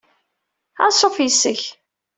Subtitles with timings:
[0.85, 1.61] Ansuf yis-k.